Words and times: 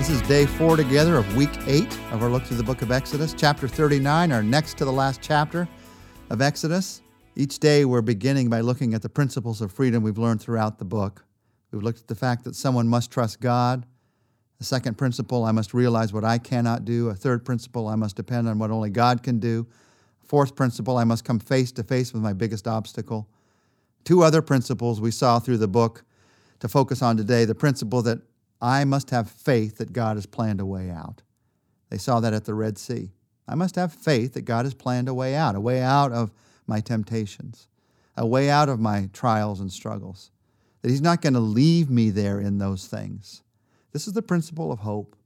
This 0.00 0.08
is 0.08 0.22
day 0.22 0.46
four 0.46 0.78
together 0.78 1.16
of 1.16 1.36
week 1.36 1.50
eight 1.66 1.92
of 2.10 2.22
our 2.22 2.30
look 2.30 2.44
through 2.44 2.56
the 2.56 2.62
book 2.62 2.80
of 2.80 2.90
Exodus, 2.90 3.34
chapter 3.36 3.68
39, 3.68 4.32
our 4.32 4.42
next 4.42 4.78
to 4.78 4.86
the 4.86 4.90
last 4.90 5.20
chapter 5.20 5.68
of 6.30 6.40
Exodus. 6.40 7.02
Each 7.36 7.58
day 7.58 7.84
we're 7.84 8.00
beginning 8.00 8.48
by 8.48 8.62
looking 8.62 8.94
at 8.94 9.02
the 9.02 9.10
principles 9.10 9.60
of 9.60 9.70
freedom 9.70 10.02
we've 10.02 10.16
learned 10.16 10.40
throughout 10.40 10.78
the 10.78 10.86
book. 10.86 11.26
We've 11.70 11.82
looked 11.82 12.00
at 12.00 12.06
the 12.06 12.14
fact 12.14 12.44
that 12.44 12.56
someone 12.56 12.88
must 12.88 13.10
trust 13.10 13.42
God. 13.42 13.84
The 14.56 14.64
second 14.64 14.96
principle, 14.96 15.44
I 15.44 15.52
must 15.52 15.74
realize 15.74 16.14
what 16.14 16.24
I 16.24 16.38
cannot 16.38 16.86
do. 16.86 17.10
A 17.10 17.14
third 17.14 17.44
principle, 17.44 17.86
I 17.86 17.94
must 17.94 18.16
depend 18.16 18.48
on 18.48 18.58
what 18.58 18.70
only 18.70 18.88
God 18.88 19.22
can 19.22 19.38
do. 19.38 19.66
Fourth 20.24 20.56
principle, 20.56 20.96
I 20.96 21.04
must 21.04 21.26
come 21.26 21.38
face 21.38 21.72
to 21.72 21.82
face 21.82 22.14
with 22.14 22.22
my 22.22 22.32
biggest 22.32 22.66
obstacle. 22.66 23.28
Two 24.04 24.22
other 24.22 24.40
principles 24.40 24.98
we 24.98 25.10
saw 25.10 25.38
through 25.40 25.58
the 25.58 25.68
book 25.68 26.04
to 26.60 26.68
focus 26.68 27.02
on 27.02 27.18
today 27.18 27.44
the 27.44 27.54
principle 27.54 28.00
that 28.00 28.22
I 28.60 28.84
must 28.84 29.10
have 29.10 29.30
faith 29.30 29.78
that 29.78 29.92
God 29.92 30.16
has 30.16 30.26
planned 30.26 30.60
a 30.60 30.66
way 30.66 30.90
out. 30.90 31.22
They 31.88 31.98
saw 31.98 32.20
that 32.20 32.34
at 32.34 32.44
the 32.44 32.54
Red 32.54 32.78
Sea. 32.78 33.10
I 33.48 33.54
must 33.54 33.74
have 33.76 33.92
faith 33.92 34.34
that 34.34 34.42
God 34.42 34.64
has 34.64 34.74
planned 34.74 35.08
a 35.08 35.14
way 35.14 35.34
out, 35.34 35.56
a 35.56 35.60
way 35.60 35.82
out 35.82 36.12
of 36.12 36.30
my 36.66 36.80
temptations, 36.80 37.68
a 38.16 38.26
way 38.26 38.48
out 38.48 38.68
of 38.68 38.78
my 38.78 39.08
trials 39.12 39.60
and 39.60 39.72
struggles, 39.72 40.30
that 40.82 40.90
He's 40.90 41.00
not 41.00 41.20
going 41.20 41.34
to 41.34 41.40
leave 41.40 41.90
me 41.90 42.10
there 42.10 42.38
in 42.38 42.58
those 42.58 42.86
things. 42.86 43.42
This 43.92 44.06
is 44.06 44.12
the 44.12 44.22
principle 44.22 44.70
of 44.70 44.80
hope. 44.80 45.16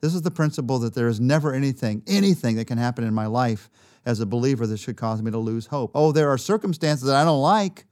This 0.00 0.14
is 0.14 0.22
the 0.22 0.32
principle 0.32 0.80
that 0.80 0.94
there 0.94 1.06
is 1.06 1.20
never 1.20 1.54
anything, 1.54 2.02
anything 2.08 2.56
that 2.56 2.66
can 2.66 2.78
happen 2.78 3.04
in 3.04 3.14
my 3.14 3.26
life 3.26 3.70
as 4.04 4.18
a 4.18 4.26
believer 4.26 4.66
that 4.66 4.78
should 4.78 4.96
cause 4.96 5.22
me 5.22 5.30
to 5.30 5.38
lose 5.38 5.66
hope. 5.66 5.92
Oh, 5.94 6.10
there 6.10 6.30
are 6.30 6.38
circumstances 6.38 7.06
that 7.06 7.14
I 7.14 7.24
don't 7.24 7.40
like, 7.40 7.86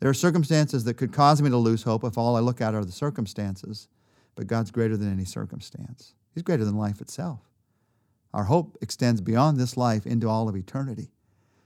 there 0.00 0.10
are 0.10 0.14
circumstances 0.14 0.84
that 0.84 0.94
could 0.94 1.12
cause 1.12 1.40
me 1.40 1.50
to 1.50 1.56
lose 1.56 1.82
hope 1.82 2.04
if 2.04 2.18
all 2.18 2.36
I 2.36 2.40
look 2.40 2.60
at 2.60 2.74
are 2.74 2.84
the 2.84 2.92
circumstances, 2.92 3.88
but 4.34 4.46
God's 4.46 4.70
greater 4.70 4.96
than 4.96 5.12
any 5.12 5.24
circumstance. 5.24 6.14
He's 6.34 6.42
greater 6.42 6.64
than 6.64 6.76
life 6.76 7.00
itself. 7.00 7.40
Our 8.32 8.44
hope 8.44 8.78
extends 8.80 9.20
beyond 9.20 9.58
this 9.58 9.76
life 9.76 10.06
into 10.06 10.28
all 10.28 10.48
of 10.48 10.56
eternity. 10.56 11.10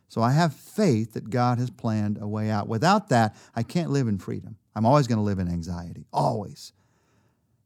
So 0.09 0.23
I 0.23 0.33
have 0.33 0.55
faith 0.55 1.13
that 1.13 1.31
God 1.31 1.59
has 1.59 1.71
planned 1.71 2.19
a 2.21 2.27
way 2.27 2.51
out. 2.51 2.69
Without 2.69 3.09
that, 3.09 3.37
I 3.55 3.63
can't 3.63 3.91
live 3.91 4.09
in 4.09 4.19
freedom. 4.19 4.57
I'm 4.75 4.87
always 4.87 5.07
going 5.07 5.19
to 5.19 5.25
live 5.25 5.39
in 5.39 5.49
anxiety, 5.49 6.07
always. 6.13 6.73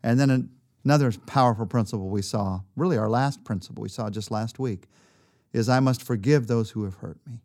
And 0.02 0.18
then 0.20 0.50
another 0.84 1.12
powerful 1.26 1.66
principle 1.66 2.08
we 2.08 2.22
saw, 2.22 2.60
really 2.76 2.98
our 2.98 3.08
last 3.08 3.44
principle 3.44 3.82
we 3.82 3.88
saw 3.88 4.10
just 4.10 4.30
last 4.30 4.58
week, 4.58 4.86
is 5.52 5.68
I 5.68 5.80
must 5.80 6.02
forgive 6.02 6.46
those 6.46 6.70
who 6.70 6.84
have 6.84 6.96
hurt 6.96 7.18
me. 7.26 7.40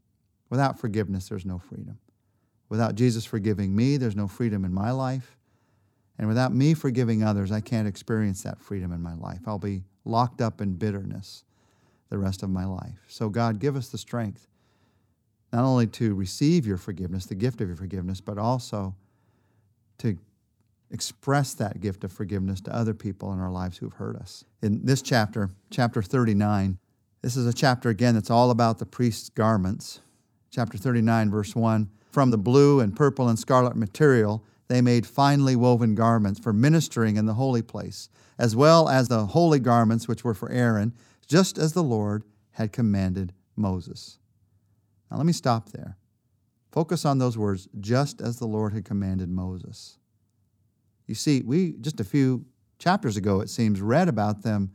Without 0.50 0.80
forgiveness, 0.80 1.30
there's 1.30 1.46
no 1.46 1.60
freedom. 1.60 2.00
Without 2.70 2.96
Jesus 2.96 3.26
forgiving 3.26 3.76
me, 3.76 3.98
there's 3.98 4.16
no 4.16 4.28
freedom 4.28 4.66
in 4.66 4.74
my 4.74 4.92
life. 4.92 5.38
And 6.18 6.28
without 6.28 6.54
me 6.54 6.74
forgiving 6.74 7.24
others, 7.24 7.52
I 7.52 7.62
can't 7.62 7.88
experience 7.88 8.44
that 8.44 8.60
freedom 8.60 8.92
in 8.92 9.02
my 9.02 9.16
life. 9.16 9.42
I'll 9.48 9.60
be 9.60 9.84
locked 10.06 10.42
up 10.42 10.62
in 10.62 10.76
bitterness 10.76 11.44
the 12.10 12.18
rest 12.18 12.44
of 12.44 12.50
my 12.50 12.66
life. 12.66 13.00
So, 13.08 13.30
God, 13.30 13.60
give 13.60 13.76
us 13.76 13.90
the 13.90 13.98
strength 13.98 14.48
not 15.52 15.66
only 15.66 15.86
to 15.86 16.16
receive 16.16 16.66
your 16.66 16.78
forgiveness, 16.78 17.28
the 17.28 17.36
gift 17.36 17.62
of 17.62 17.68
your 17.68 17.78
forgiveness, 17.78 18.20
but 18.20 18.40
also 18.40 18.96
to 20.00 20.18
express 20.90 21.54
that 21.54 21.80
gift 21.80 22.04
of 22.04 22.12
forgiveness 22.12 22.60
to 22.62 22.76
other 22.76 22.94
people 22.94 23.32
in 23.34 23.40
our 23.40 23.52
lives 23.52 23.78
who've 23.78 23.94
hurt 23.94 24.16
us. 24.16 24.44
In 24.62 24.84
this 24.86 25.02
chapter, 25.02 25.52
chapter 25.70 26.02
39, 26.02 26.80
this 27.22 27.36
is 27.38 27.46
a 27.46 27.54
chapter 27.54 27.90
again 27.90 28.16
that's 28.16 28.32
all 28.32 28.52
about 28.52 28.80
the 28.80 28.86
priest's 28.86 29.30
garments. 29.30 30.02
Chapter 30.50 30.78
39, 30.78 31.32
verse 31.32 31.56
1 31.56 31.90
from 32.14 32.30
the 32.30 32.38
blue 32.38 32.80
and 32.80 32.96
purple 32.96 33.28
and 33.28 33.40
scarlet 33.40 33.76
material, 33.76 34.46
they 34.68 34.82
made 34.82 35.08
finely 35.08 35.56
woven 35.56 35.96
garments 35.96 36.40
for 36.40 36.54
ministering 36.54 37.18
in 37.18 37.26
the 37.26 37.34
holy 37.34 37.64
place, 37.64 38.08
as 38.38 38.56
well 38.56 38.88
as 38.88 39.08
the 39.08 39.26
holy 39.26 39.60
garments 39.60 40.08
which 40.08 40.24
were 40.24 40.36
for 40.36 40.52
Aaron, 40.52 40.94
just 41.28 41.58
as 41.58 41.74
the 41.74 41.84
Lord 41.84 42.24
had 42.52 42.72
commanded 42.72 43.34
Moses. 43.56 44.20
Now 45.10 45.18
let 45.18 45.26
me 45.26 45.34
stop 45.34 45.72
there. 45.72 45.98
Focus 46.72 47.04
on 47.04 47.18
those 47.18 47.38
words, 47.38 47.68
just 47.80 48.22
as 48.22 48.38
the 48.38 48.48
Lord 48.48 48.74
had 48.74 48.86
commanded 48.86 49.30
Moses. 49.30 49.98
You 51.08 51.16
see, 51.16 51.42
we 51.42 51.74
just 51.82 52.00
a 52.00 52.04
few 52.04 52.46
chapters 52.78 53.18
ago, 53.18 53.42
it 53.42 53.50
seems, 53.50 53.82
read 53.82 54.08
about 54.08 54.44
them 54.44 54.72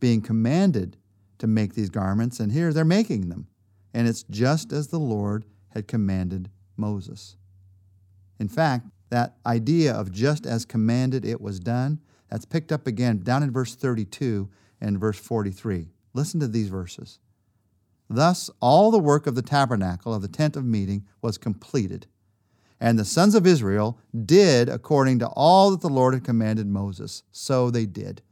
being 0.00 0.22
commanded 0.22 0.96
to 1.38 1.46
make 1.46 1.74
these 1.74 1.90
garments, 1.90 2.40
and 2.40 2.52
here 2.52 2.72
they're 2.72 2.84
making 2.84 3.28
them. 3.28 3.46
And 3.92 4.08
it's 4.08 4.24
just 4.24 4.72
as 4.72 4.88
the 4.88 4.98
Lord 4.98 5.44
had 5.70 5.86
commanded 5.86 6.50
Moses. 6.78 7.36
In 8.38 8.48
fact, 8.48 8.86
that 9.10 9.36
idea 9.44 9.92
of 9.92 10.12
just 10.12 10.46
as 10.46 10.64
commanded 10.64 11.24
it 11.24 11.40
was 11.40 11.58
done, 11.60 12.00
that's 12.30 12.44
picked 12.44 12.72
up 12.72 12.86
again 12.86 13.20
down 13.22 13.42
in 13.42 13.50
verse 13.50 13.74
32 13.74 14.48
and 14.80 15.00
verse 15.00 15.18
43. 15.18 15.88
Listen 16.14 16.40
to 16.40 16.48
these 16.48 16.68
verses. 16.68 17.18
Thus, 18.10 18.50
all 18.60 18.90
the 18.90 18.98
work 18.98 19.26
of 19.26 19.34
the 19.34 19.42
tabernacle 19.42 20.14
of 20.14 20.22
the 20.22 20.28
tent 20.28 20.56
of 20.56 20.64
meeting 20.64 21.04
was 21.20 21.36
completed. 21.36 22.06
And 22.80 22.98
the 22.98 23.04
sons 23.04 23.34
of 23.34 23.46
Israel 23.46 23.98
did 24.24 24.68
according 24.68 25.18
to 25.18 25.26
all 25.28 25.70
that 25.70 25.80
the 25.80 25.88
Lord 25.88 26.14
had 26.14 26.24
commanded 26.24 26.66
Moses. 26.66 27.24
So 27.32 27.70
they 27.70 27.86
did. 27.86 28.22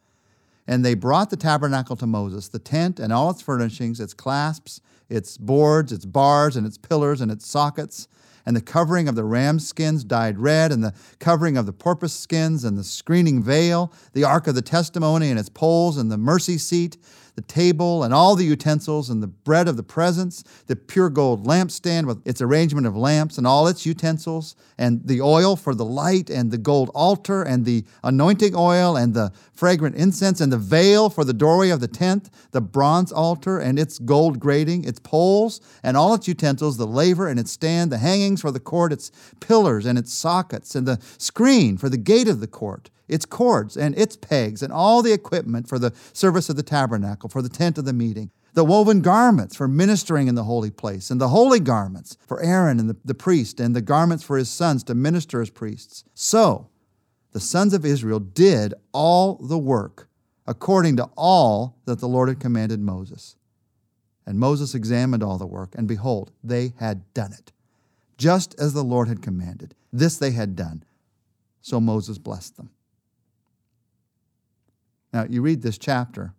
And 0.67 0.85
they 0.85 0.95
brought 0.95 1.31
the 1.31 1.37
tabernacle 1.37 1.97
to 1.97 2.07
Moses, 2.07 2.49
the 2.49 2.59
tent 2.59 2.99
and 2.99 3.13
all 3.13 3.31
its 3.31 3.43
furnishings, 3.43 4.01
its 4.01 4.15
clasps, 4.15 4.81
its 5.09 5.37
boards, 5.37 5.93
its 5.93 6.05
bars, 6.05 6.57
and 6.57 6.67
its 6.67 6.79
pillars, 6.79 7.21
and 7.21 7.31
its 7.31 7.47
sockets, 7.47 8.09
and 8.47 8.57
the 8.57 8.63
covering 8.63 9.09
of 9.09 9.17
the 9.17 9.25
ram 9.25 9.59
skins 9.59 10.05
dyed 10.05 10.39
red, 10.39 10.73
and 10.73 10.83
the 10.83 10.95
covering 11.19 11.57
of 11.57 11.67
the 11.67 11.73
porpoise 11.73 12.15
skins, 12.15 12.65
and 12.65 12.79
the 12.79 12.85
screening 12.85 13.43
veil, 13.43 13.93
the 14.13 14.25
ark 14.25 14.47
of 14.47 14.55
the 14.55 14.63
testimony 14.63 15.29
and 15.29 15.39
its 15.39 15.49
poles, 15.49 15.99
and 15.99 16.11
the 16.11 16.17
mercy 16.17 16.57
seat, 16.57 16.97
the 17.35 17.43
table, 17.43 18.03
and 18.03 18.15
all 18.15 18.35
the 18.35 18.47
utensils, 18.47 19.11
and 19.11 19.23
the 19.23 19.27
bread 19.27 19.69
of 19.69 19.77
the 19.77 19.83
presence, 19.83 20.43
the 20.69 20.75
pure 20.75 21.11
gold 21.11 21.47
lampstand 21.47 22.07
with 22.07 22.27
its 22.27 22.41
arrangement 22.41 22.87
of 22.87 22.97
lamps 22.97 23.37
and 23.37 23.47
all 23.47 23.69
its 23.69 23.85
utensils, 23.85 24.57
and 24.79 25.07
the 25.07 25.21
oil 25.21 25.55
for 25.55 25.75
the 25.75 25.85
light, 25.85 26.31
and 26.31 26.51
the 26.51 26.57
gold 26.57 26.91
altar, 26.95 27.43
and 27.43 27.67
the 27.67 27.85
anointing 28.03 28.55
oil, 28.57 28.97
and 28.97 29.13
the 29.13 29.31
fragrant 29.53 29.95
incense, 29.97 30.41
and 30.41 30.51
the 30.51 30.57
veil 30.57 31.11
for 31.11 31.25
the 31.25 31.35
doorway 31.35 31.69
of 31.69 31.81
the 31.81 31.89
tent, 31.89 32.31
the 32.53 32.61
bronze 32.61 33.13
altar, 33.13 33.59
and 33.59 33.79
its 33.79 33.99
gold 33.99 34.41
grating, 34.41 34.85
its 34.85 34.99
poles, 34.99 35.61
and 35.83 35.95
all 35.95 36.15
its 36.15 36.27
utensils, 36.27 36.79
the 36.79 36.87
laver 36.87 37.29
and 37.29 37.39
its 37.39 37.51
stand, 37.51 37.93
the 37.93 37.99
for 38.41 38.51
the 38.51 38.61
court, 38.61 38.93
its 38.93 39.11
pillars 39.41 39.87
and 39.87 39.99
its 39.99 40.13
sockets, 40.13 40.75
and 40.75 40.87
the 40.87 41.01
screen 41.19 41.77
for 41.77 41.89
the 41.89 41.97
gate 41.97 42.29
of 42.29 42.41
the 42.41 42.47
court 42.47 42.91
its 43.09 43.25
cords 43.25 43.77
and 43.77 43.97
its 43.99 44.17
pegs, 44.17 44.63
and 44.63 44.73
all 44.73 45.03
the 45.03 45.13
equipment 45.13 45.69
for 45.69 45.79
the 45.79 45.93
service 46.13 46.49
of 46.49 46.57
the 46.57 46.63
tabernacle, 46.63 47.29
for 47.29 47.43
the 47.43 47.49
tent 47.49 47.79
of 47.79 47.85
the 47.85 47.93
meeting, 47.93 48.31
the 48.55 48.65
woven 48.65 49.01
garments 49.01 49.55
for 49.55 49.69
ministering 49.69 50.29
in 50.29 50.35
the 50.35 50.45
holy 50.45 50.71
place, 50.71 51.11
and 51.11 51.21
the 51.21 51.29
holy 51.29 51.61
garments 51.61 52.17
for 52.27 52.41
Aaron 52.41 52.81
and 52.81 52.91
the, 52.91 52.97
the 53.05 53.15
priest, 53.15 53.61
and 53.61 53.77
the 53.77 53.83
garments 53.83 54.25
for 54.25 54.37
his 54.37 54.49
sons 54.49 54.83
to 54.85 54.95
minister 54.95 55.41
as 55.41 55.51
priests. 55.51 56.05
So 56.15 56.69
the 57.33 57.41
sons 57.41 57.75
of 57.75 57.85
Israel 57.85 58.19
did 58.19 58.75
all 58.93 59.35
the 59.35 59.59
work 59.59 60.09
according 60.47 60.97
to 60.97 61.11
all 61.17 61.77
that 61.85 61.99
the 61.99 62.09
Lord 62.09 62.29
had 62.29 62.41
commanded 62.41 62.81
Moses. 62.81 63.37
And 64.25 64.39
Moses 64.39 64.75
examined 64.75 65.23
all 65.23 65.39
the 65.39 65.47
work, 65.47 65.75
and 65.77 65.87
behold, 65.87 66.33
they 66.43 66.73
had 66.79 67.13
done 67.15 67.33
it, 67.33 67.53
just 68.17 68.59
as 68.59 68.73
the 68.73 68.85
Lord 68.85 69.09
had 69.09 69.23
commanded. 69.23 69.75
This 69.93 70.17
they 70.17 70.33
had 70.33 70.57
done. 70.57 70.85
So 71.61 71.81
Moses 71.81 72.19
blessed 72.19 72.57
them. 72.57 72.71
Now, 75.13 75.27
you 75.29 75.43
read 75.43 75.63
this 75.63 75.79
chapter, 75.79 76.35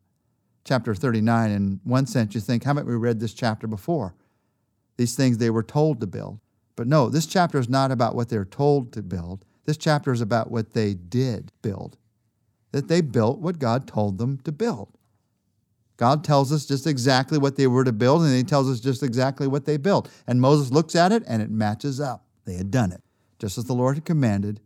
chapter 0.63 0.93
39, 0.93 1.51
in 1.51 1.79
one 1.83 2.05
sense, 2.05 2.35
you 2.35 2.41
think, 2.41 2.63
haven't 2.63 2.87
we 2.87 2.95
read 2.95 3.19
this 3.19 3.33
chapter 3.33 3.67
before? 3.67 4.13
These 4.97 5.15
things 5.15 5.37
they 5.37 5.49
were 5.49 5.63
told 5.63 5.99
to 6.01 6.07
build. 6.07 6.39
But 6.75 6.87
no, 6.87 7.09
this 7.09 7.25
chapter 7.25 7.57
is 7.57 7.69
not 7.69 7.91
about 7.91 8.15
what 8.15 8.29
they're 8.29 8.45
told 8.45 8.93
to 8.93 9.01
build. 9.01 9.45
This 9.65 9.77
chapter 9.77 10.11
is 10.11 10.21
about 10.21 10.51
what 10.51 10.73
they 10.73 10.93
did 10.93 11.51
build. 11.61 11.97
That 12.71 12.87
they 12.87 13.01
built 13.01 13.39
what 13.39 13.59
God 13.59 13.87
told 13.87 14.17
them 14.17 14.37
to 14.39 14.51
build. 14.51 14.96
God 15.97 16.23
tells 16.23 16.53
us 16.53 16.65
just 16.65 16.85
exactly 16.85 17.37
what 17.37 17.55
they 17.55 17.67
were 17.67 17.83
to 17.83 17.91
build, 17.91 18.21
and 18.21 18.35
He 18.35 18.43
tells 18.43 18.69
us 18.69 18.79
just 18.79 19.03
exactly 19.03 19.47
what 19.47 19.65
they 19.65 19.77
built. 19.77 20.09
And 20.27 20.39
Moses 20.39 20.71
looks 20.71 20.95
at 20.95 21.11
it, 21.11 21.23
and 21.27 21.41
it 21.41 21.49
matches 21.49 21.99
up. 21.99 22.25
They 22.45 22.53
had 22.53 22.71
done 22.71 22.91
it. 22.91 23.01
Just 23.39 23.57
as 23.57 23.65
the 23.65 23.73
Lord 23.73 23.95
had 23.95 24.05
commanded, 24.05 24.61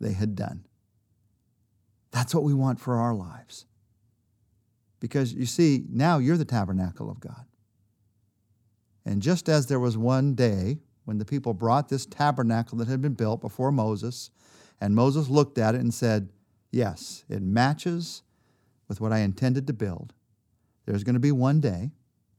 they 0.00 0.12
had 0.12 0.34
done. 0.34 0.66
That's 2.10 2.34
what 2.34 2.44
we 2.44 2.54
want 2.54 2.80
for 2.80 2.96
our 2.96 3.14
lives. 3.14 3.66
Because 5.00 5.32
you 5.32 5.46
see, 5.46 5.84
now 5.88 6.18
you're 6.18 6.36
the 6.36 6.44
tabernacle 6.44 7.10
of 7.10 7.20
God. 7.20 7.44
And 9.04 9.22
just 9.22 9.48
as 9.48 9.66
there 9.66 9.78
was 9.78 9.96
one 9.96 10.34
day 10.34 10.78
when 11.04 11.18
the 11.18 11.24
people 11.24 11.54
brought 11.54 11.88
this 11.88 12.06
tabernacle 12.06 12.78
that 12.78 12.88
had 12.88 13.00
been 13.00 13.14
built 13.14 13.40
before 13.40 13.70
Moses, 13.70 14.30
and 14.80 14.94
Moses 14.94 15.28
looked 15.28 15.58
at 15.58 15.74
it 15.74 15.80
and 15.80 15.94
said, 15.94 16.30
Yes, 16.72 17.24
it 17.28 17.42
matches 17.42 18.22
with 18.88 19.00
what 19.00 19.12
I 19.12 19.18
intended 19.20 19.66
to 19.68 19.72
build. 19.72 20.12
There's 20.86 21.04
going 21.04 21.14
to 21.14 21.20
be 21.20 21.32
one 21.32 21.60
day 21.60 21.90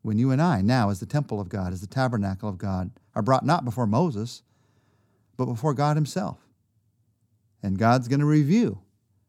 when 0.02 0.18
you 0.18 0.32
and 0.32 0.42
I, 0.42 0.62
now 0.62 0.90
as 0.90 1.00
the 1.00 1.06
temple 1.06 1.40
of 1.40 1.50
God, 1.50 1.74
as 1.74 1.82
the 1.82 1.88
tabernacle 1.88 2.50
of 2.50 2.58
God, 2.58 2.92
are 3.14 3.22
brought 3.22 3.46
not 3.46 3.66
before 3.66 3.86
Moses, 3.86 4.42
but 5.36 5.46
before 5.46 5.74
God 5.74 5.98
Himself. 5.98 6.40
And 7.62 7.78
God's 7.78 8.08
going 8.08 8.22
to 8.22 8.26
review 8.26 8.80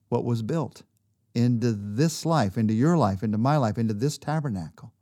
what 0.08 0.24
was 0.24 0.42
built 0.42 0.82
into 1.34 1.72
this 1.72 2.24
life, 2.24 2.56
into 2.56 2.74
your 2.74 2.96
life, 2.96 3.22
into 3.22 3.38
my 3.38 3.56
life, 3.56 3.78
into 3.78 3.94
this 3.94 4.18
tabernacle. 4.18 4.92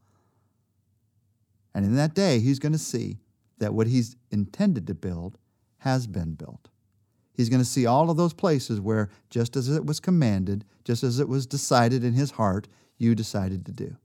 And 1.74 1.84
in 1.84 1.94
that 1.96 2.14
day, 2.14 2.40
he's 2.40 2.58
going 2.58 2.72
to 2.72 2.78
see 2.78 3.18
that 3.58 3.74
what 3.74 3.86
he's 3.86 4.16
intended 4.30 4.86
to 4.86 4.94
build 4.94 5.38
has 5.78 6.06
been 6.06 6.34
built. 6.34 6.68
He's 7.34 7.50
going 7.50 7.60
to 7.60 7.68
see 7.68 7.84
all 7.84 8.10
of 8.10 8.16
those 8.16 8.32
places 8.32 8.80
where, 8.80 9.10
just 9.28 9.56
as 9.56 9.68
it 9.68 9.84
was 9.84 10.00
commanded, 10.00 10.64
just 10.84 11.02
as 11.02 11.20
it 11.20 11.28
was 11.28 11.46
decided 11.46 12.02
in 12.02 12.14
his 12.14 12.32
heart, 12.32 12.66
you 12.96 13.14
decided 13.14 13.66
to 13.66 13.72
do. 13.72 13.96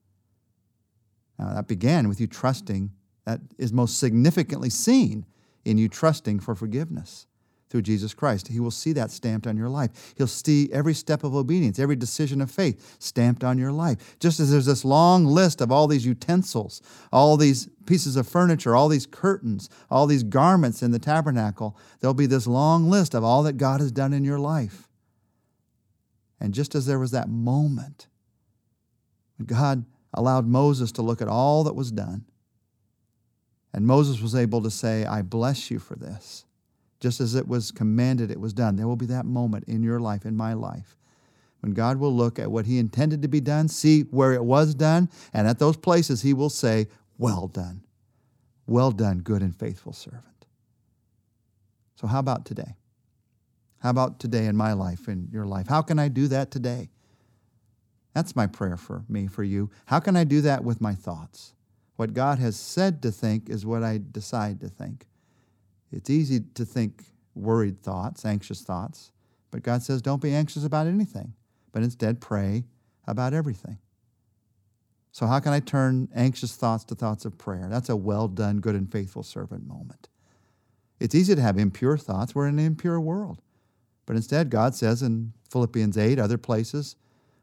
Now, 1.42 1.56
that 1.56 1.68
began 1.68 2.08
with 2.08 2.22
you 2.22 2.28
trusting, 2.28 2.92
that 3.26 3.42
is 3.58 3.74
most 3.74 4.00
significantly 4.00 4.70
seen 4.70 5.26
in 5.66 5.80
you 5.80 5.90
trusting 5.90 6.40
for 6.40 6.54
forgiveness 6.54 7.26
through 7.70 7.82
Jesus 7.82 8.14
Christ. 8.14 8.50
He 8.50 8.60
will 8.60 8.70
see 8.70 8.94
that 8.94 9.10
stamped 9.10 9.48
on 9.48 9.58
your 9.58 9.70
life. 9.70 10.14
He'll 10.18 10.28
see 10.28 10.70
every 10.72 10.94
step 10.94 11.24
of 11.24 11.34
obedience, 11.34 11.80
every 11.80 11.96
decision 11.96 12.42
of 12.42 12.52
faith 12.52 12.98
stamped 13.00 13.44
on 13.44 13.58
your 13.58 13.72
life. 13.72 14.20
Just 14.20 14.40
as 14.40 14.52
there's 14.52 14.68
this 14.68 14.86
long 14.86 15.26
list 15.26 15.62
of 15.62 15.72
all 15.72 15.88
these 15.88 16.06
utensils, 16.06 16.80
all 17.12 17.38
these 17.38 17.70
pieces 17.88 18.18
of 18.18 18.28
furniture, 18.28 18.76
all 18.76 18.88
these 18.88 19.08
curtains, 19.08 19.68
all 19.90 20.06
these 20.06 20.24
garments 20.24 20.84
in 20.84 20.92
the 20.92 21.00
tabernacle, 21.00 21.76
there'll 22.02 22.14
be 22.14 22.28
this 22.28 22.46
long 22.46 22.88
list 22.88 23.16
of 23.16 23.24
all 23.24 23.42
that 23.44 23.58
God 23.58 23.80
has 23.80 23.92
done 23.92 24.14
in 24.14 24.24
your 24.24 24.40
life. 24.40 24.88
And 26.40 26.54
just 26.54 26.76
as 26.76 26.86
there 26.86 27.00
was 27.00 27.12
that 27.12 27.30
moment 27.30 28.08
when 29.38 29.48
God 29.48 29.86
allowed 30.14 30.46
Moses 30.46 30.92
to 30.94 31.02
look 31.02 31.22
at 31.22 31.28
all 31.28 31.64
that 31.64 31.76
was 31.76 31.92
done, 31.92 32.26
and 33.74 33.86
Moses 33.86 34.22
was 34.22 34.36
able 34.36 34.62
to 34.62 34.72
say, 34.72 35.06
I 35.06 35.22
bless 35.22 35.72
you 35.72 35.80
for 35.80 35.96
this 35.96 36.46
just 37.02 37.20
as 37.20 37.36
it 37.36 37.48
was 37.48 37.72
commanded, 37.72 38.32
it 38.32 38.40
was 38.40 38.54
done. 38.54 38.76
There 38.76 38.88
will 38.88 38.96
be 38.96 39.08
that 39.08 39.26
moment 39.26 39.66
in 39.68 39.84
your 39.84 40.00
life, 40.00 40.24
in 40.24 40.38
my 40.38 40.54
life, 40.54 40.96
when 41.60 41.74
God 41.74 41.98
will 41.98 42.16
look 42.16 42.40
at 42.40 42.52
what 42.52 42.68
He 42.68 42.78
intended 42.78 43.24
to 43.24 43.28
be 43.28 43.42
done, 43.42 43.68
see 43.68 44.02
where 44.04 44.34
it 44.34 44.46
was 44.46 44.76
done, 44.76 45.10
and 45.34 45.48
at 45.48 45.60
those 45.60 45.76
places 45.76 46.22
He 46.22 46.34
will 46.34 46.50
say, 46.50 46.88
Well 47.18 47.48
done. 47.48 47.84
Well 48.68 48.92
done, 48.92 49.20
good 49.20 49.42
and 49.42 49.56
faithful 49.56 49.94
servant. 49.94 50.26
So, 51.96 52.08
how 52.08 52.20
about 52.20 52.46
today? 52.46 52.76
How 53.80 53.90
about 53.90 54.20
today 54.20 54.46
in 54.46 54.56
my 54.56 54.74
life, 54.74 55.08
in 55.08 55.28
your 55.32 55.48
life? 55.48 55.68
How 55.68 55.82
can 55.82 55.98
I 55.98 56.08
do 56.08 56.28
that 56.28 56.52
today? 56.52 56.90
That's 58.14 58.36
my 58.36 58.48
prayer 58.48 58.78
for 58.78 59.04
me, 59.08 59.28
for 59.28 59.44
you. 59.44 59.70
How 59.86 60.00
can 60.00 60.16
I 60.16 60.24
do 60.24 60.42
that 60.42 60.64
with 60.64 60.82
my 60.82 60.94
thoughts? 60.94 61.54
What 61.96 62.14
God 62.14 62.40
has 62.40 62.60
said 62.60 63.02
to 63.04 63.12
think 63.12 63.50
is 63.50 63.66
what 63.66 63.84
I 63.84 64.00
decide 64.12 64.60
to 64.62 64.70
think. 64.70 65.06
It's 65.92 66.10
easy 66.10 66.42
to 66.56 66.66
think 66.66 67.04
worried 67.36 67.82
thoughts, 67.82 68.26
anxious 68.26 68.62
thoughts, 68.62 69.12
but 69.52 69.64
God 69.64 69.84
says 69.84 70.02
don't 70.02 70.22
be 70.22 70.34
anxious 70.34 70.66
about 70.66 70.88
anything, 70.88 71.34
but 71.72 71.84
instead 71.84 72.22
pray 72.22 72.64
about 73.06 73.34
everything. 73.34 73.78
So, 75.12 75.28
how 75.28 75.40
can 75.40 75.52
I 75.52 75.60
turn 75.60 76.08
anxious 76.16 76.56
thoughts 76.56 76.86
to 76.86 76.96
thoughts 76.96 77.26
of 77.26 77.38
prayer? 77.38 77.68
That's 77.70 77.90
a 77.90 77.96
well 77.96 78.28
done, 78.28 78.60
good, 78.60 78.76
and 78.76 78.90
faithful 78.90 79.24
servant 79.24 79.68
moment. 79.68 80.08
It's 81.00 81.16
easy 81.16 81.36
to 81.36 81.42
have 81.42 81.58
impure 81.58 81.98
thoughts. 81.98 82.34
We're 82.34 82.48
in 82.48 82.60
an 82.60 82.66
impure 82.66 83.00
world. 83.00 83.42
But 84.06 84.16
instead, 84.16 84.50
God 84.50 84.76
says 84.76 85.02
in 85.02 85.34
Philippians 85.50 85.98
8, 85.98 86.20
other 86.20 86.38
places, 86.38 86.96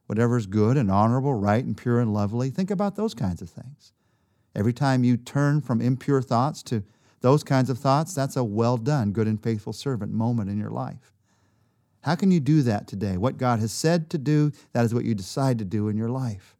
whatever 0.08 0.36
is 0.36 0.46
good 0.46 0.76
and 0.76 0.90
honorable, 0.90 1.34
right 1.34 1.64
and 1.64 1.76
pure 1.76 2.00
and 2.00 2.12
lovely, 2.12 2.50
think 2.50 2.70
about 2.70 2.96
those 2.96 3.14
kinds 3.14 3.40
of 3.40 3.50
things. 3.50 3.92
Every 4.56 4.72
time 4.72 5.04
you 5.04 5.16
turn 5.16 5.60
from 5.60 5.80
impure 5.80 6.22
thoughts 6.22 6.62
to 6.64 6.82
those 7.20 7.44
kinds 7.44 7.68
of 7.68 7.78
thoughts, 7.78 8.14
that's 8.14 8.36
a 8.36 8.42
well 8.42 8.78
done, 8.78 9.12
good 9.12 9.26
and 9.26 9.40
faithful 9.40 9.72
servant 9.72 10.10
moment 10.10 10.48
in 10.48 10.58
your 10.58 10.70
life. 10.70 11.12
How 12.00 12.14
can 12.14 12.30
you 12.30 12.40
do 12.40 12.62
that 12.62 12.88
today? 12.88 13.18
What 13.18 13.36
God 13.36 13.60
has 13.60 13.70
said 13.70 14.08
to 14.10 14.18
do, 14.18 14.50
that 14.72 14.84
is 14.84 14.94
what 14.94 15.04
you 15.04 15.14
decide 15.14 15.58
to 15.58 15.64
do 15.64 15.88
in 15.88 15.96
your 15.98 16.08
life. 16.08 16.56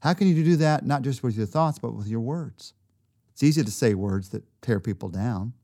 How 0.00 0.12
can 0.12 0.28
you 0.28 0.44
do 0.44 0.56
that 0.56 0.84
not 0.84 1.02
just 1.02 1.22
with 1.22 1.36
your 1.36 1.46
thoughts, 1.46 1.78
but 1.78 1.94
with 1.94 2.06
your 2.06 2.20
words? 2.20 2.74
It's 3.32 3.42
easy 3.42 3.64
to 3.64 3.70
say 3.70 3.94
words 3.94 4.28
that 4.30 4.44
tear 4.60 4.78
people 4.78 5.08
down. 5.08 5.54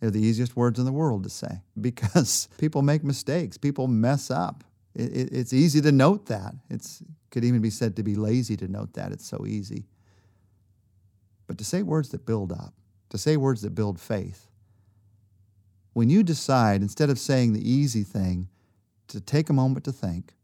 They're 0.00 0.10
the 0.10 0.20
easiest 0.20 0.56
words 0.56 0.78
in 0.78 0.84
the 0.84 0.92
world 0.92 1.24
to 1.24 1.30
say 1.30 1.62
because 1.80 2.48
people 2.58 2.82
make 2.82 3.02
mistakes, 3.02 3.56
people 3.56 3.88
mess 3.88 4.30
up. 4.30 4.62
It's 4.98 5.52
easy 5.52 5.80
to 5.82 5.92
note 5.92 6.26
that. 6.26 6.54
It 6.70 6.86
could 7.30 7.44
even 7.44 7.60
be 7.60 7.70
said 7.70 7.96
to 7.96 8.02
be 8.02 8.14
lazy 8.14 8.56
to 8.56 8.66
note 8.66 8.94
that. 8.94 9.12
It's 9.12 9.26
so 9.26 9.44
easy. 9.46 9.84
But 11.46 11.58
to 11.58 11.64
say 11.64 11.82
words 11.82 12.08
that 12.10 12.24
build 12.24 12.50
up, 12.50 12.72
to 13.10 13.18
say 13.18 13.36
words 13.36 13.62
that 13.62 13.74
build 13.74 14.00
faith. 14.00 14.48
When 15.92 16.10
you 16.10 16.22
decide, 16.22 16.82
instead 16.82 17.10
of 17.10 17.18
saying 17.18 17.52
the 17.52 17.70
easy 17.70 18.02
thing, 18.02 18.48
to 19.08 19.20
take 19.20 19.48
a 19.48 19.52
moment 19.52 19.84
to 19.84 19.92
think 19.92 20.34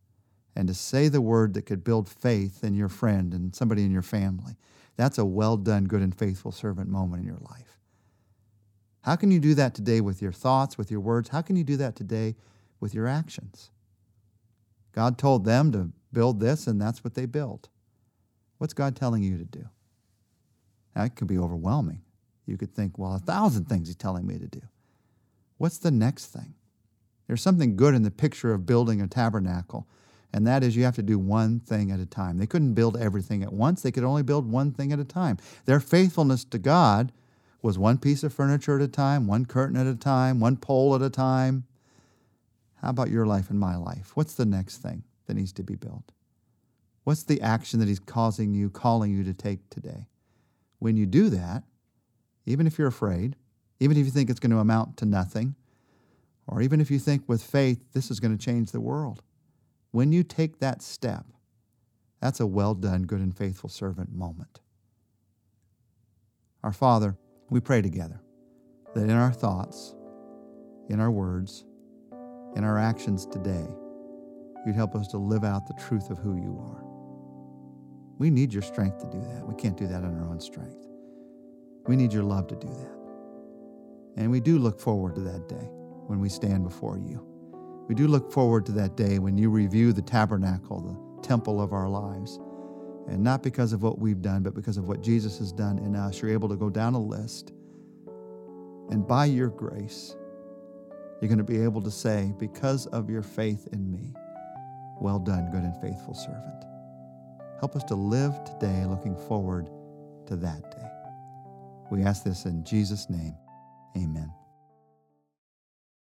and 0.55 0.69
to 0.69 0.75
say 0.75 1.09
the 1.09 1.21
word 1.21 1.55
that 1.55 1.67
could 1.67 1.83
build 1.83 2.09
faith 2.09 2.63
in 2.63 2.75
your 2.75 2.89
friend 2.89 3.35
and 3.35 3.55
somebody 3.55 3.85
in 3.85 3.91
your 3.91 4.03
family, 4.03 4.57
that's 4.97 5.19
a 5.19 5.25
well 5.25 5.57
done, 5.57 5.85
good, 5.85 6.03
and 6.03 6.15
faithful 6.15 6.53
servant 6.53 6.89
moment 6.89 7.23
in 7.23 7.27
your 7.27 7.41
life. 7.51 7.79
How 9.01 9.17
can 9.17 9.33
you 9.33 9.41
do 9.41 9.55
that 9.55 9.75
today 9.75 10.01
with 10.01 10.23
your 10.23 10.31
thoughts, 10.31 10.79
with 10.79 10.91
your 10.91 11.01
words? 11.01 11.31
How 11.31 11.43
can 11.43 11.57
you 11.57 11.65
do 11.65 11.77
that 11.79 11.97
today 11.97 12.37
with 12.79 12.95
your 12.95 13.09
actions? 13.09 13.72
God 14.93 15.19
told 15.19 15.45
them 15.45 15.73
to 15.73 15.91
build 16.13 16.41
this, 16.41 16.67
and 16.67 16.81
that's 16.81 17.03
what 17.03 17.15
they 17.15 17.27
built. 17.27 17.69
What's 18.59 18.75
God 18.75 18.95
telling 18.95 19.23
you 19.23 19.39
to 19.39 19.45
do? 19.45 19.65
That 20.95 21.17
can 21.17 21.27
be 21.27 21.39
overwhelming. 21.39 22.03
You 22.47 22.57
could 22.57 22.75
think, 22.75 22.99
well, 22.99 23.15
a 23.15 23.19
thousand 23.19 23.69
things 23.69 23.89
he's 23.89 23.97
telling 23.97 24.27
me 24.27 24.39
to 24.39 24.47
do. 24.47 24.63
What's 25.59 25.79
the 25.79 25.91
next 25.91 26.27
thing? 26.27 26.55
There's 27.27 27.43
something 27.43 27.77
good 27.77 27.95
in 27.95 28.03
the 28.03 28.11
picture 28.11 28.53
of 28.53 28.67
building 28.67 29.01
a 29.01 29.07
tabernacle, 29.07 29.87
and 30.33 30.47
that 30.47 30.63
is 30.63 30.77
you 30.77 30.85
have 30.85 30.97
to 30.97 31.03
do 31.03 31.19
one 31.19 31.61
thing 31.61 31.91
at 31.91 32.01
a 32.01 32.07
time. 32.07 32.39
They 32.39 32.47
couldn't 32.47 32.75
build 32.75 32.97
everything 32.97 33.43
at 33.43 33.53
once, 33.53 33.83
they 33.83 33.93
could 33.93 34.05
only 34.05 34.23
build 34.23 34.51
one 34.51 34.73
thing 34.73 34.93
at 34.93 34.99
a 34.99 35.05
time. 35.05 35.39
Their 35.65 35.81
faithfulness 35.81 36.45
to 36.47 36.59
God 36.59 37.13
was 37.63 37.79
one 37.79 37.99
piece 37.99 38.25
of 38.25 38.35
furniture 38.35 38.77
at 38.77 38.83
a 38.83 38.89
time, 38.89 39.27
one 39.27 39.47
curtain 39.47 39.77
at 39.77 39.87
a 39.87 39.95
time, 39.95 40.41
one 40.41 40.57
pole 40.57 40.95
at 40.95 41.03
a 41.03 41.11
time. 41.11 41.65
How 42.83 42.91
about 42.91 43.11
your 43.11 43.27
life 43.27 43.49
and 43.49 43.59
my 43.59 43.77
life? 43.77 44.11
What's 44.15 44.35
the 44.35 44.45
next 44.45 44.79
thing 44.79 45.05
that 45.27 45.35
needs 45.35 45.53
to 45.53 45.63
be 45.63 45.77
built? 45.77 46.11
What's 47.05 47.23
the 47.23 47.41
action 47.41 47.79
that 47.81 47.89
He's 47.89 48.01
causing 48.01 48.53
you, 48.53 48.71
calling 48.71 49.13
you 49.13 49.23
to 49.25 49.33
take 49.33 49.71
today? 49.71 50.09
When 50.81 50.97
you 50.97 51.07
do 51.07 51.31
that, 51.31 51.63
even 52.45 52.67
if 52.67 52.79
you're 52.79 52.89
afraid, 52.89 53.37
even 53.79 53.97
if 53.97 54.05
you 54.05 54.11
think 54.11 54.31
it's 54.31 54.41
going 54.41 54.51
to 54.51 54.59
amount 54.59 54.97
to 54.99 55.05
nothing, 55.05 55.55
or 56.49 56.61
even 56.61 56.81
if 56.81 56.91
you 56.91 56.99
think 56.99 57.29
with 57.29 57.43
faith 57.43 57.81
this 57.93 58.11
is 58.11 58.19
going 58.19 58.37
to 58.37 58.45
change 58.45 58.73
the 58.73 58.81
world, 58.81 59.23
when 59.93 60.11
you 60.11 60.25
take 60.25 60.59
that 60.59 60.83
step, 60.83 61.25
that's 62.21 62.41
a 62.41 62.47
well 62.47 62.75
done, 62.75 63.03
good, 63.03 63.21
and 63.21 63.37
faithful 63.37 63.69
servant 63.69 64.13
moment. 64.13 64.61
Our 66.65 66.73
Father, 66.73 67.17
we 67.51 67.61
pray 67.61 67.83
together 67.83 68.21
that 68.95 69.05
in 69.05 69.11
our 69.11 69.33
thoughts, 69.33 69.95
in 70.89 71.01
our 71.01 71.11
words, 71.11 71.65
in 72.57 72.65
our 72.65 72.79
actions 72.79 73.27
today, 73.27 73.67
you'd 74.67 74.77
help 74.77 74.95
us 74.95 75.09
to 75.09 75.19
live 75.19 75.45
out 75.45 75.67
the 75.67 75.75
truth 75.75 76.11
of 76.11 76.19
who 76.19 76.37
you 76.37 76.59
are. 76.61 76.85
We 78.19 78.31
need 78.31 78.53
your 78.53 78.63
strength 78.63 78.99
to 79.01 79.07
do 79.07 79.21
that. 79.21 79.47
We 79.47 79.55
can't 79.55 79.77
do 79.77 79.87
that 79.87 80.05
on 80.05 80.17
our 80.19 80.29
own 80.29 80.41
strength. 80.41 80.87
We 81.87 81.97
need 81.97 82.13
your 82.13 82.23
love 82.23 82.47
to 82.49 82.57
do 82.57 82.69
that. 82.69 83.03
And 84.17 84.31
we 84.31 84.41
do 84.41 84.59
look 84.59 84.79
forward 84.79 85.15
to 85.17 85.21
that 85.23 85.49
day 85.49 85.69
when 86.07 86.21
we 86.21 86.29
stand 86.29 86.65
before 86.65 86.99
you. 86.99 87.27
We 87.89 87.95
do 87.95 88.07
look 88.07 88.31
forward 88.31 88.65
to 88.67 88.73
that 88.73 88.97
day 88.97 89.19
when 89.19 89.37
you 89.37 89.51
review 89.51 89.93
the 89.93 90.03
tabernacle, 90.03 90.81
the 90.81 91.27
temple 91.27 91.61
of 91.61 91.73
our 91.73 91.89
lives. 91.89 92.39
And 93.09 93.25
not 93.25 93.43
because 93.43 93.73
of 93.73 93.83
what 93.83 93.99
we've 93.99 94.23
done, 94.23 94.43
but 94.43 94.55
because 94.55 94.77
of 94.77 94.87
what 94.87 95.03
Jesus 95.03 95.39
has 95.39 95.51
done 95.53 95.79
in 95.79 95.97
us. 95.97 96.23
You're 96.23 96.31
able 96.31 96.49
to 96.51 96.57
go 96.57 96.71
down 96.71 96.95
a 96.95 97.01
list. 97.01 97.53
And 98.91 99.07
by 99.07 99.25
your 99.25 99.49
grace, 99.49 100.15
you're 101.23 101.29
going 101.29 101.39
to 101.39 101.45
be 101.45 101.63
able 101.63 101.81
to 101.81 101.91
say, 101.91 102.35
because 102.41 102.87
of 102.89 103.09
your 103.09 103.23
faith 103.23 103.69
in 103.73 103.93
me, 103.93 104.13
well 105.01 105.21
done, 105.21 105.53
good 105.53 105.63
and 105.63 105.81
faithful 105.81 106.15
servant. 106.15 106.65
Help 107.61 107.77
us 107.77 107.85
to 107.85 107.95
live 107.95 108.35
today 108.45 108.85
looking 108.87 109.17
forward 109.29 109.71
to 110.27 110.35
that 110.35 110.69
day. 110.73 110.89
We 111.93 112.03
ask 112.03 112.25
this 112.25 112.45
in 112.45 112.65
Jesus' 112.65 113.09
name. 113.09 113.37
Amen. 113.97 114.33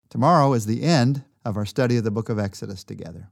Tomorrow 0.08 0.54
is 0.54 0.64
the 0.64 0.82
end 0.82 1.22
of 1.44 1.58
our 1.58 1.66
study 1.66 1.98
of 1.98 2.04
the 2.04 2.10
book 2.10 2.30
of 2.30 2.38
Exodus 2.38 2.82
together. 2.82 3.28